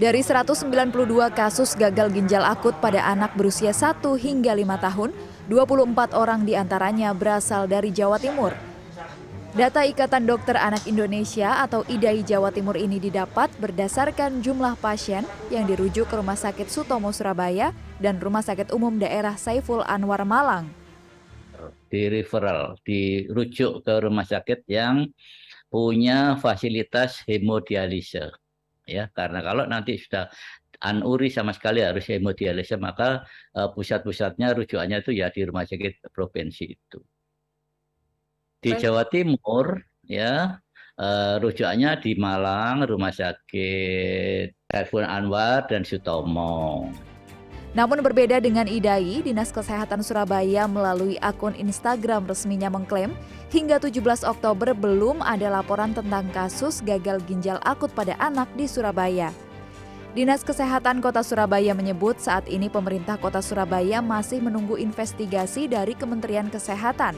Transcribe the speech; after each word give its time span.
Dari 0.00 0.24
192 0.24 0.64
kasus 1.36 1.76
gagal 1.76 2.08
ginjal 2.16 2.40
akut 2.40 2.72
pada 2.80 3.04
anak 3.04 3.36
berusia 3.36 3.68
1 3.68 4.00
hingga 4.16 4.56
5 4.56 4.80
tahun, 4.80 5.12
24 5.44 6.16
orang 6.16 6.48
di 6.48 6.56
antaranya 6.56 7.12
berasal 7.12 7.68
dari 7.68 7.92
Jawa 7.92 8.16
Timur. 8.16 8.56
Data 9.52 9.84
Ikatan 9.84 10.24
Dokter 10.24 10.56
Anak 10.56 10.88
Indonesia 10.88 11.60
atau 11.60 11.84
IDAI 11.84 12.24
Jawa 12.24 12.48
Timur 12.48 12.80
ini 12.80 12.96
didapat 12.96 13.52
berdasarkan 13.60 14.40
jumlah 14.40 14.80
pasien 14.80 15.28
yang 15.52 15.68
dirujuk 15.68 16.08
ke 16.08 16.16
Rumah 16.16 16.40
Sakit 16.40 16.72
Sutomo 16.72 17.12
Surabaya 17.12 17.76
dan 18.00 18.16
Rumah 18.16 18.40
Sakit 18.40 18.72
Umum 18.72 18.96
Daerah 18.96 19.36
Saiful 19.36 19.84
Anwar 19.84 20.24
Malang. 20.24 20.72
Di 21.92 22.08
referral, 22.08 22.80
dirujuk 22.88 23.84
ke 23.84 23.92
rumah 24.00 24.24
sakit 24.24 24.64
yang 24.64 25.12
punya 25.68 26.40
fasilitas 26.40 27.20
hemodialisa 27.28 28.32
ya. 28.90 29.04
Karena 29.14 29.38
kalau 29.40 29.64
nanti 29.70 29.94
sudah 29.94 30.26
anuri 30.80 31.28
sama 31.28 31.52
sekali 31.52 31.84
harus 31.84 32.08
hemodialisa 32.08 32.80
maka 32.80 33.22
uh, 33.54 33.68
pusat-pusatnya 33.70 34.56
rujukannya 34.56 35.04
itu 35.04 35.12
ya 35.12 35.28
di 35.28 35.44
rumah 35.44 35.68
sakit 35.68 36.10
provinsi 36.10 36.64
itu. 36.66 36.98
Di 38.60 38.76
Jawa 38.76 39.08
Timur 39.08 39.80
ya 40.04 40.58
uh, 41.00 41.34
rujukannya 41.40 42.00
di 42.00 42.12
Malang 42.16 42.84
rumah 42.88 43.12
sakit 43.12 44.68
Erfun 44.68 45.04
Anwar 45.04 45.68
dan 45.68 45.84
Sutomo 45.84 46.88
namun 47.70 48.02
berbeda 48.02 48.42
dengan 48.42 48.66
IDAI, 48.66 49.22
Dinas 49.22 49.54
Kesehatan 49.54 50.02
Surabaya 50.02 50.66
melalui 50.66 51.14
akun 51.22 51.54
Instagram 51.54 52.26
resminya 52.26 52.66
mengklaim 52.66 53.14
hingga 53.54 53.78
17 53.78 54.26
Oktober 54.26 54.74
belum 54.74 55.22
ada 55.22 55.46
laporan 55.54 55.94
tentang 55.94 56.26
kasus 56.34 56.82
gagal 56.82 57.22
ginjal 57.30 57.62
akut 57.62 57.94
pada 57.94 58.18
anak 58.18 58.50
di 58.58 58.66
Surabaya. 58.66 59.30
Dinas 60.10 60.42
Kesehatan 60.42 60.98
Kota 60.98 61.22
Surabaya 61.22 61.70
menyebut 61.70 62.18
saat 62.18 62.42
ini 62.50 62.66
pemerintah 62.66 63.14
Kota 63.14 63.38
Surabaya 63.38 64.02
masih 64.02 64.42
menunggu 64.42 64.74
investigasi 64.74 65.70
dari 65.70 65.94
Kementerian 65.94 66.50
Kesehatan. 66.50 67.14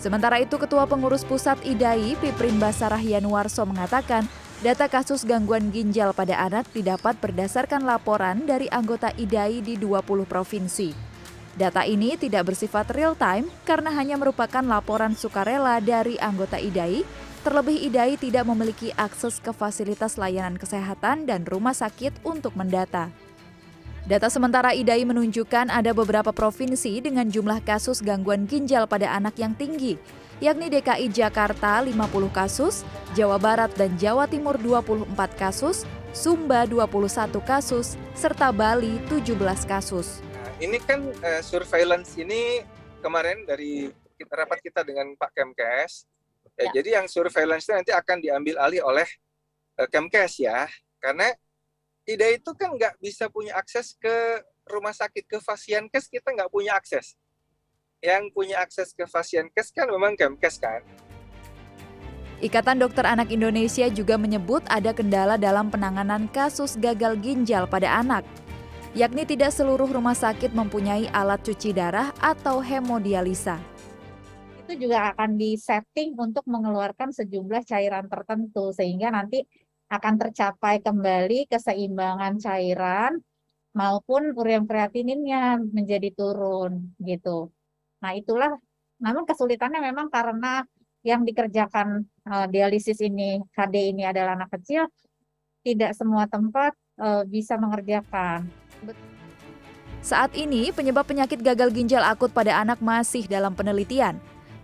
Sementara 0.00 0.40
itu, 0.40 0.56
Ketua 0.56 0.88
Pengurus 0.88 1.28
Pusat 1.28 1.60
IDAI, 1.68 2.16
Piprim 2.16 2.56
Basarah 2.56 3.04
Yanuarso 3.04 3.68
mengatakan, 3.68 4.24
Data 4.60 4.92
kasus 4.92 5.24
gangguan 5.24 5.72
ginjal 5.72 6.12
pada 6.12 6.36
anak 6.36 6.68
didapat 6.76 7.16
berdasarkan 7.16 7.80
laporan 7.80 8.44
dari 8.44 8.68
anggota 8.68 9.08
IDAI 9.16 9.64
di 9.64 9.80
20 9.80 10.04
provinsi. 10.28 10.92
Data 11.56 11.88
ini 11.88 12.12
tidak 12.20 12.52
bersifat 12.52 12.92
real 12.92 13.16
time 13.16 13.48
karena 13.64 13.88
hanya 13.96 14.20
merupakan 14.20 14.60
laporan 14.60 15.16
sukarela 15.16 15.80
dari 15.80 16.20
anggota 16.20 16.60
IDAI, 16.60 17.08
terlebih 17.40 17.88
IDAI 17.88 18.20
tidak 18.20 18.44
memiliki 18.44 18.92
akses 19.00 19.40
ke 19.40 19.48
fasilitas 19.56 20.20
layanan 20.20 20.60
kesehatan 20.60 21.24
dan 21.24 21.48
rumah 21.48 21.72
sakit 21.72 22.20
untuk 22.20 22.52
mendata. 22.52 23.08
Data 24.08 24.32
sementara 24.32 24.72
IDAI 24.72 25.04
menunjukkan 25.04 25.68
ada 25.68 25.92
beberapa 25.92 26.32
provinsi 26.32 27.04
dengan 27.04 27.28
jumlah 27.28 27.60
kasus 27.60 28.00
gangguan 28.00 28.48
ginjal 28.48 28.88
pada 28.88 29.12
anak 29.12 29.36
yang 29.36 29.52
tinggi, 29.52 30.00
yakni 30.40 30.72
DKI 30.72 31.12
Jakarta 31.12 31.84
50 31.84 32.08
kasus, 32.32 32.80
Jawa 33.12 33.36
Barat 33.36 33.68
dan 33.76 33.92
Jawa 34.00 34.24
Timur 34.24 34.56
24 34.56 35.04
kasus, 35.36 35.84
Sumba 36.16 36.64
21 36.64 37.28
kasus, 37.44 38.00
serta 38.16 38.48
Bali 38.48 38.96
17 39.12 39.36
kasus. 39.68 40.24
Nah, 40.32 40.52
ini 40.64 40.80
kan 40.80 41.04
uh, 41.04 41.42
surveillance 41.44 42.16
ini 42.16 42.64
kemarin 43.04 43.44
dari 43.44 43.92
kita 44.16 44.32
rapat 44.32 44.64
kita 44.64 44.80
dengan 44.80 45.12
Pak 45.12 45.36
Kemkes. 45.36 46.08
Ya, 46.56 46.72
ya. 46.72 46.80
Jadi 46.80 46.88
yang 46.96 47.04
surveillance 47.04 47.68
itu 47.68 47.76
nanti 47.76 47.92
akan 47.92 48.16
diambil 48.24 48.64
alih 48.64 48.80
oleh 48.80 49.06
uh, 49.76 49.86
Kemkes 49.92 50.40
ya, 50.40 50.64
karena 51.04 51.36
tidak 52.04 52.40
itu 52.40 52.50
kan 52.56 52.74
nggak 52.74 52.94
bisa 52.98 53.28
punya 53.28 53.56
akses 53.56 53.96
ke 53.96 54.44
rumah 54.68 54.94
sakit 54.94 55.24
ke 55.26 55.38
Fasienkes 55.42 56.08
kita 56.08 56.32
nggak 56.32 56.50
punya 56.50 56.76
akses 56.76 57.18
yang 58.00 58.32
punya 58.32 58.64
akses 58.64 58.96
ke 58.96 59.04
Fasienkes 59.04 59.72
kan 59.76 59.88
memang 59.88 60.16
Kemkes 60.16 60.56
kan. 60.56 60.80
Ikatan 62.40 62.80
Dokter 62.80 63.04
Anak 63.04 63.28
Indonesia 63.28 63.84
juga 63.92 64.16
menyebut 64.16 64.64
ada 64.64 64.96
kendala 64.96 65.36
dalam 65.36 65.68
penanganan 65.68 66.24
kasus 66.32 66.80
gagal 66.80 67.20
ginjal 67.20 67.68
pada 67.68 68.00
anak, 68.00 68.24
yakni 68.96 69.28
tidak 69.28 69.52
seluruh 69.52 69.84
rumah 69.84 70.16
sakit 70.16 70.56
mempunyai 70.56 71.12
alat 71.12 71.44
cuci 71.44 71.76
darah 71.76 72.08
atau 72.16 72.64
hemodialisa. 72.64 73.60
Itu 74.64 74.88
juga 74.88 75.12
akan 75.12 75.36
disetting 75.36 76.16
untuk 76.16 76.48
mengeluarkan 76.48 77.12
sejumlah 77.12 77.60
cairan 77.68 78.08
tertentu 78.08 78.72
sehingga 78.72 79.12
nanti 79.12 79.44
akan 79.90 80.14
tercapai 80.22 80.78
kembali 80.78 81.50
keseimbangan 81.50 82.38
cairan 82.38 83.18
maupun 83.74 84.30
ureum 84.38 84.66
kreatininnya 84.66 85.58
menjadi 85.58 86.14
turun 86.14 86.94
gitu. 87.02 87.50
Nah, 87.98 88.14
itulah 88.14 88.54
namun 89.02 89.26
kesulitannya 89.26 89.82
memang 89.82 90.12
karena 90.12 90.62
yang 91.00 91.24
dikerjakan 91.24 92.04
uh, 92.28 92.46
dialisis 92.46 93.00
ini 93.00 93.40
HD 93.56 93.96
ini 93.96 94.04
adalah 94.04 94.36
anak 94.36 94.52
kecil, 94.60 94.84
tidak 95.64 95.96
semua 95.96 96.28
tempat 96.28 96.76
uh, 97.00 97.24
bisa 97.24 97.56
mengerjakan. 97.56 98.44
Saat 100.00 100.32
ini 100.36 100.72
penyebab 100.72 101.04
penyakit 101.04 101.40
gagal 101.40 101.72
ginjal 101.72 102.04
akut 102.04 102.32
pada 102.32 102.56
anak 102.60 102.80
masih 102.80 103.24
dalam 103.28 103.52
penelitian. 103.52 104.16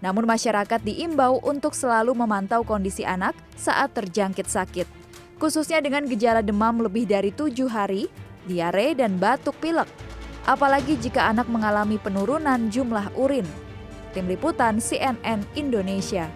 Namun 0.05 0.29
masyarakat 0.29 0.81
diimbau 0.85 1.41
untuk 1.41 1.73
selalu 1.73 2.13
memantau 2.13 2.61
kondisi 2.65 3.05
anak 3.05 3.33
saat 3.57 3.97
terjangkit 3.97 4.45
sakit. 4.45 5.06
Khususnya 5.37 5.85
dengan 5.85 6.09
gejala 6.09 6.41
demam 6.41 6.81
lebih 6.81 7.05
dari 7.05 7.29
tujuh 7.29 7.69
hari, 7.69 8.09
diare 8.49 8.97
dan 8.97 9.21
batuk 9.21 9.57
pilek 9.61 9.89
apalagi 10.47 10.95
jika 10.97 11.27
anak 11.27 11.51
mengalami 11.51 11.99
penurunan 11.99 12.71
jumlah 12.71 13.11
urin. 13.19 13.45
Tim 14.15 14.31
Liputan 14.31 14.81
CNN 14.81 15.45
Indonesia 15.59 16.31